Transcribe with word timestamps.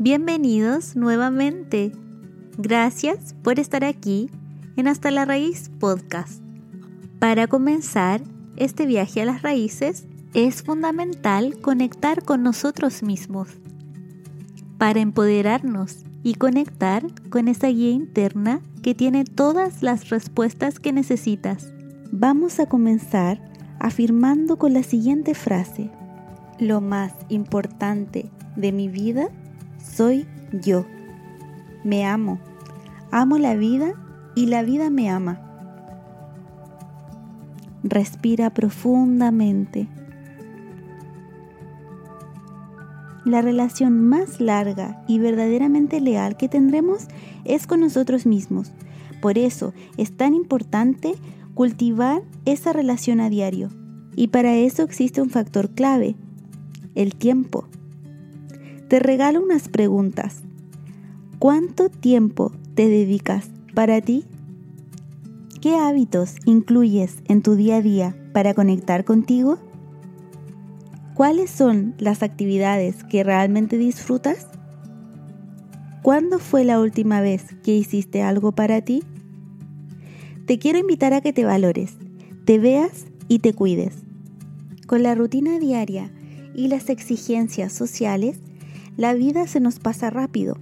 Bienvenidos 0.00 0.94
nuevamente. 0.94 1.90
Gracias 2.56 3.34
por 3.42 3.58
estar 3.58 3.82
aquí 3.82 4.30
en 4.76 4.86
Hasta 4.86 5.10
la 5.10 5.24
Raíz 5.24 5.72
Podcast. 5.80 6.40
Para 7.18 7.48
comenzar 7.48 8.22
este 8.54 8.86
viaje 8.86 9.22
a 9.22 9.24
las 9.24 9.42
raíces, 9.42 10.06
es 10.34 10.62
fundamental 10.62 11.60
conectar 11.60 12.22
con 12.24 12.44
nosotros 12.44 13.02
mismos 13.02 13.48
para 14.78 15.00
empoderarnos 15.00 16.04
y 16.22 16.34
conectar 16.34 17.04
con 17.28 17.48
esa 17.48 17.66
guía 17.66 17.90
interna 17.90 18.60
que 18.84 18.94
tiene 18.94 19.24
todas 19.24 19.82
las 19.82 20.10
respuestas 20.10 20.78
que 20.78 20.92
necesitas. 20.92 21.72
Vamos 22.12 22.60
a 22.60 22.66
comenzar 22.66 23.40
afirmando 23.80 24.58
con 24.58 24.74
la 24.74 24.84
siguiente 24.84 25.34
frase. 25.34 25.90
Lo 26.60 26.80
más 26.80 27.14
importante 27.30 28.30
de 28.54 28.70
mi 28.70 28.86
vida 28.86 29.28
soy 29.82 30.26
yo. 30.52 30.86
Me 31.84 32.06
amo. 32.06 32.38
Amo 33.10 33.38
la 33.38 33.54
vida 33.54 33.94
y 34.34 34.46
la 34.46 34.62
vida 34.62 34.90
me 34.90 35.10
ama. 35.10 35.40
Respira 37.82 38.50
profundamente. 38.50 39.88
La 43.24 43.42
relación 43.42 44.08
más 44.08 44.40
larga 44.40 45.02
y 45.06 45.18
verdaderamente 45.18 46.00
leal 46.00 46.36
que 46.36 46.48
tendremos 46.48 47.08
es 47.44 47.66
con 47.66 47.80
nosotros 47.80 48.26
mismos. 48.26 48.72
Por 49.20 49.38
eso 49.38 49.74
es 49.96 50.16
tan 50.16 50.34
importante 50.34 51.14
cultivar 51.54 52.22
esa 52.44 52.72
relación 52.72 53.20
a 53.20 53.28
diario. 53.28 53.68
Y 54.16 54.28
para 54.28 54.54
eso 54.54 54.82
existe 54.82 55.20
un 55.20 55.30
factor 55.30 55.70
clave, 55.70 56.16
el 56.94 57.14
tiempo. 57.14 57.68
Te 58.88 59.00
regalo 59.00 59.42
unas 59.42 59.68
preguntas. 59.68 60.40
¿Cuánto 61.38 61.90
tiempo 61.90 62.52
te 62.74 62.88
dedicas 62.88 63.50
para 63.74 64.00
ti? 64.00 64.24
¿Qué 65.60 65.76
hábitos 65.76 66.36
incluyes 66.46 67.18
en 67.26 67.42
tu 67.42 67.54
día 67.54 67.76
a 67.76 67.82
día 67.82 68.16
para 68.32 68.54
conectar 68.54 69.04
contigo? 69.04 69.58
¿Cuáles 71.12 71.50
son 71.50 71.96
las 71.98 72.22
actividades 72.22 73.04
que 73.04 73.22
realmente 73.24 73.76
disfrutas? 73.76 74.46
¿Cuándo 76.02 76.38
fue 76.38 76.64
la 76.64 76.80
última 76.80 77.20
vez 77.20 77.44
que 77.62 77.76
hiciste 77.76 78.22
algo 78.22 78.52
para 78.52 78.80
ti? 78.80 79.02
Te 80.46 80.58
quiero 80.58 80.78
invitar 80.78 81.12
a 81.12 81.20
que 81.20 81.34
te 81.34 81.44
valores, 81.44 81.98
te 82.46 82.58
veas 82.58 83.04
y 83.28 83.40
te 83.40 83.52
cuides. 83.52 83.96
Con 84.86 85.02
la 85.02 85.14
rutina 85.14 85.58
diaria 85.58 86.10
y 86.54 86.68
las 86.68 86.88
exigencias 86.88 87.72
sociales, 87.74 88.40
la 88.98 89.14
vida 89.14 89.46
se 89.46 89.60
nos 89.60 89.78
pasa 89.78 90.10
rápido. 90.10 90.58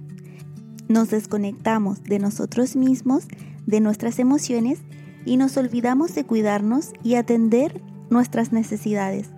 Nos 0.87 1.09
desconectamos 1.09 2.03
de 2.03 2.19
nosotros 2.19 2.75
mismos, 2.75 3.27
de 3.65 3.81
nuestras 3.81 4.19
emociones 4.19 4.79
y 5.25 5.37
nos 5.37 5.57
olvidamos 5.57 6.13
de 6.13 6.23
cuidarnos 6.23 6.93
y 7.03 7.15
atender 7.15 7.81
nuestras 8.11 8.53
necesidades. 8.53 9.31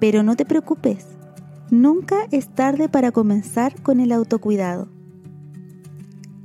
Pero 0.00 0.24
no 0.24 0.34
te 0.34 0.44
preocupes, 0.44 1.06
nunca 1.70 2.26
es 2.32 2.52
tarde 2.52 2.88
para 2.88 3.12
comenzar 3.12 3.80
con 3.80 4.00
el 4.00 4.10
autocuidado. 4.10 4.88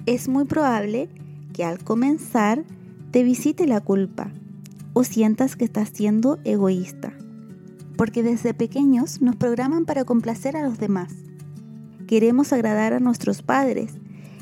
Es 0.05 0.29
muy 0.29 0.45
probable 0.45 1.09
que 1.51 1.63
al 1.63 1.83
comenzar 1.83 2.63
te 3.09 3.23
visite 3.23 3.65
la 3.65 3.81
culpa 3.81 4.31
o 4.93 5.03
sientas 5.03 5.55
que 5.55 5.65
estás 5.65 5.89
siendo 5.91 6.37
egoísta, 6.43 7.11
porque 7.97 8.21
desde 8.21 8.53
pequeños 8.53 9.19
nos 9.19 9.35
programan 9.35 9.85
para 9.85 10.05
complacer 10.05 10.55
a 10.55 10.61
los 10.61 10.77
demás 10.77 11.11
queremos 12.09 12.53
agradar 12.53 12.93
a 12.93 12.99
nuestros 12.99 13.43
padres. 13.43 13.91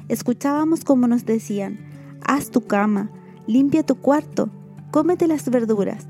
Escuchábamos 0.07 0.85
como 0.85 1.05
nos 1.05 1.25
decían, 1.25 1.77
haz 2.25 2.49
tu 2.49 2.61
cama, 2.61 3.11
limpia 3.45 3.83
tu 3.83 3.95
cuarto, 3.95 4.49
cómete 4.89 5.27
las 5.27 5.49
verduras. 5.49 6.07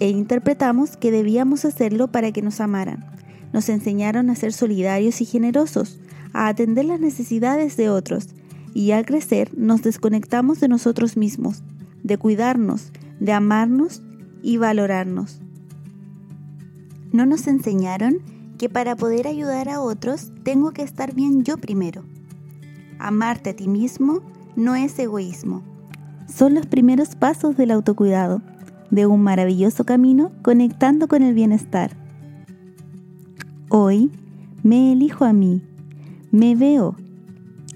E 0.00 0.10
interpretamos 0.10 0.98
que 0.98 1.10
debíamos 1.10 1.64
hacerlo 1.64 2.08
para 2.08 2.30
que 2.30 2.42
nos 2.42 2.60
amaran. 2.60 3.06
Nos 3.54 3.70
enseñaron 3.70 4.28
a 4.28 4.34
ser 4.34 4.52
solidarios 4.52 5.22
y 5.22 5.24
generosos, 5.24 5.98
a 6.34 6.48
atender 6.48 6.84
las 6.84 7.00
necesidades 7.00 7.78
de 7.78 7.88
otros, 7.88 8.28
y 8.74 8.90
al 8.90 9.06
crecer 9.06 9.48
nos 9.56 9.80
desconectamos 9.80 10.60
de 10.60 10.68
nosotros 10.68 11.16
mismos, 11.16 11.62
de 12.02 12.18
cuidarnos, 12.18 12.92
de 13.18 13.32
amarnos 13.32 14.02
y 14.42 14.58
valorarnos. 14.58 15.40
No 17.12 17.24
nos 17.24 17.46
enseñaron 17.46 18.18
que 18.62 18.68
para 18.68 18.94
poder 18.94 19.26
ayudar 19.26 19.68
a 19.68 19.80
otros 19.80 20.30
tengo 20.44 20.70
que 20.70 20.82
estar 20.82 21.16
bien 21.16 21.42
yo 21.42 21.58
primero. 21.58 22.04
Amarte 23.00 23.50
a 23.50 23.56
ti 23.56 23.66
mismo 23.66 24.20
no 24.54 24.76
es 24.76 24.96
egoísmo. 25.00 25.64
Son 26.32 26.54
los 26.54 26.66
primeros 26.66 27.16
pasos 27.16 27.56
del 27.56 27.72
autocuidado, 27.72 28.40
de 28.92 29.06
un 29.06 29.20
maravilloso 29.20 29.82
camino 29.82 30.30
conectando 30.42 31.08
con 31.08 31.24
el 31.24 31.34
bienestar. 31.34 31.96
Hoy 33.68 34.12
me 34.62 34.92
elijo 34.92 35.24
a 35.24 35.32
mí, 35.32 35.64
me 36.30 36.54
veo 36.54 36.94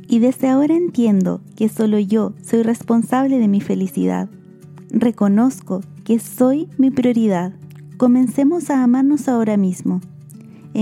y 0.07 0.21
desde 0.21 0.49
ahora 0.49 0.77
entiendo 0.77 1.41
que 1.57 1.69
solo 1.69 1.99
yo 1.99 2.33
soy 2.43 2.63
responsable 2.63 3.41
de 3.41 3.49
mi 3.49 3.61
felicidad. 3.61 4.29
Reconozco 4.91 5.81
que 6.05 6.21
soy 6.21 6.69
mi 6.79 6.93
prioridad. 6.93 7.55
Comencemos 7.97 8.71
a 8.71 8.85
amarnos 8.85 9.27
ahora 9.27 9.57
mismo 9.57 10.01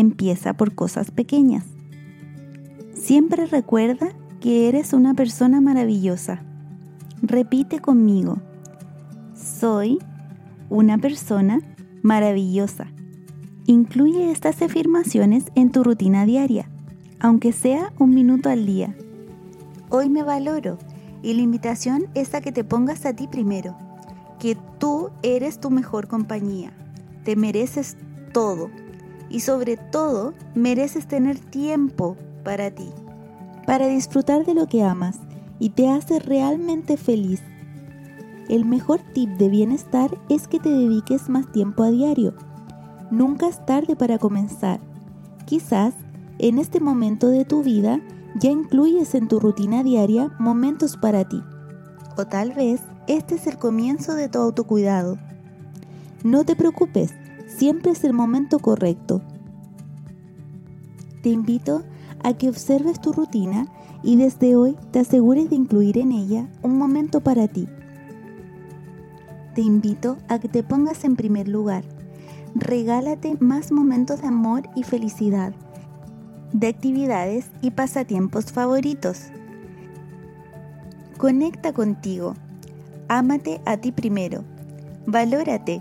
empieza 0.00 0.54
por 0.54 0.74
cosas 0.74 1.10
pequeñas. 1.10 1.64
Siempre 2.94 3.46
recuerda 3.46 4.08
que 4.40 4.68
eres 4.68 4.92
una 4.92 5.14
persona 5.14 5.60
maravillosa. 5.60 6.42
Repite 7.22 7.80
conmigo, 7.80 8.38
soy 9.34 9.98
una 10.68 10.98
persona 10.98 11.60
maravillosa. 12.02 12.86
Incluye 13.66 14.30
estas 14.30 14.60
afirmaciones 14.60 15.44
en 15.54 15.70
tu 15.70 15.84
rutina 15.84 16.26
diaria, 16.26 16.68
aunque 17.20 17.52
sea 17.52 17.92
un 17.98 18.14
minuto 18.14 18.50
al 18.50 18.66
día. 18.66 18.94
Hoy 19.88 20.10
me 20.10 20.22
valoro 20.22 20.78
y 21.22 21.34
la 21.34 21.42
invitación 21.42 22.06
es 22.14 22.34
a 22.34 22.40
que 22.40 22.52
te 22.52 22.64
pongas 22.64 23.06
a 23.06 23.14
ti 23.14 23.28
primero, 23.28 23.76
que 24.38 24.58
tú 24.78 25.10
eres 25.22 25.60
tu 25.60 25.70
mejor 25.70 26.08
compañía, 26.08 26.72
te 27.24 27.36
mereces 27.36 27.96
todo 28.32 28.68
y 29.34 29.40
sobre 29.40 29.76
todo 29.76 30.32
mereces 30.54 31.08
tener 31.08 31.40
tiempo 31.40 32.16
para 32.44 32.70
ti, 32.70 32.88
para 33.66 33.88
disfrutar 33.88 34.46
de 34.46 34.54
lo 34.54 34.68
que 34.68 34.84
amas 34.84 35.18
y 35.58 35.70
te 35.70 35.88
hace 35.88 36.20
realmente 36.20 36.96
feliz. 36.96 37.42
El 38.48 38.64
mejor 38.64 39.00
tip 39.12 39.30
de 39.30 39.48
bienestar 39.48 40.16
es 40.28 40.46
que 40.46 40.60
te 40.60 40.68
dediques 40.68 41.28
más 41.28 41.50
tiempo 41.50 41.82
a 41.82 41.90
diario. 41.90 42.34
Nunca 43.10 43.48
es 43.48 43.66
tarde 43.66 43.96
para 43.96 44.18
comenzar. 44.18 44.78
Quizás 45.46 45.94
en 46.38 46.60
este 46.60 46.78
momento 46.78 47.26
de 47.26 47.44
tu 47.44 47.64
vida 47.64 48.00
ya 48.38 48.52
incluyes 48.52 49.16
en 49.16 49.26
tu 49.26 49.40
rutina 49.40 49.82
diaria 49.82 50.30
momentos 50.38 50.96
para 50.96 51.28
ti. 51.28 51.42
O 52.16 52.24
tal 52.24 52.52
vez 52.52 52.82
este 53.08 53.34
es 53.34 53.48
el 53.48 53.58
comienzo 53.58 54.14
de 54.14 54.28
tu 54.28 54.38
autocuidado. 54.38 55.18
No 56.22 56.44
te 56.44 56.54
preocupes, 56.54 57.12
siempre 57.46 57.92
es 57.92 58.04
el 58.04 58.12
momento 58.12 58.58
correcto. 58.58 59.22
Te 61.22 61.30
invito 61.30 61.82
a 62.22 62.34
que 62.34 62.48
observes 62.48 63.00
tu 63.00 63.12
rutina 63.12 63.66
y 64.02 64.16
desde 64.16 64.56
hoy 64.56 64.76
te 64.90 65.00
asegures 65.00 65.48
de 65.50 65.56
incluir 65.56 65.98
en 65.98 66.12
ella 66.12 66.48
un 66.62 66.76
momento 66.76 67.20
para 67.20 67.48
ti. 67.48 67.66
Te 69.54 69.62
invito 69.62 70.18
a 70.28 70.38
que 70.38 70.48
te 70.48 70.62
pongas 70.62 71.04
en 71.04 71.16
primer 71.16 71.48
lugar. 71.48 71.84
Regálate 72.54 73.36
más 73.40 73.72
momentos 73.72 74.20
de 74.20 74.28
amor 74.28 74.68
y 74.74 74.82
felicidad, 74.82 75.54
de 76.52 76.68
actividades 76.68 77.46
y 77.62 77.70
pasatiempos 77.70 78.52
favoritos. 78.52 79.30
Conecta 81.16 81.72
contigo. 81.72 82.34
Ámate 83.08 83.60
a 83.64 83.76
ti 83.76 83.92
primero. 83.92 84.44
Valórate 85.06 85.80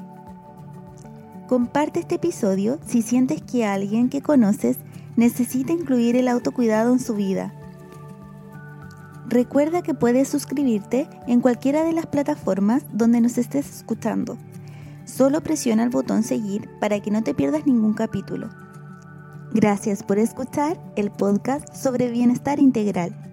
Comparte 1.48 2.00
este 2.00 2.16
episodio 2.16 2.80
si 2.88 3.02
sientes 3.02 3.42
que 3.42 3.66
alguien 3.66 4.10
que 4.10 4.22
conoces 4.22 4.78
necesita 5.16 5.74
incluir 5.74 6.16
el 6.16 6.28
autocuidado 6.28 6.94
en 6.94 7.00
su 7.00 7.16
vida. 7.16 7.54
Recuerda 9.28 9.82
que 9.82 9.94
puedes 9.94 10.30
suscribirte 10.30 11.08
en 11.28 11.42
cualquiera 11.42 11.84
de 11.84 11.94
las 11.94 12.06
plataformas 12.06 12.84
donde 12.94 13.20
nos 13.20 13.38
estés 13.38 13.78
escuchando. 13.78 14.38
Solo 15.06 15.42
presiona 15.42 15.84
el 15.84 15.90
botón 15.90 16.24
seguir 16.24 16.70
para 16.80 17.00
que 17.02 17.12
no 17.12 17.24
te 17.24 17.34
pierdas 17.34 17.66
ningún 17.66 17.94
capítulo. 17.94 18.50
Gracias 19.54 20.02
por 20.02 20.20
escuchar 20.20 20.80
el 20.96 21.12
podcast 21.12 21.76
sobre 21.76 22.10
bienestar 22.10 22.60
integral. 22.60 23.33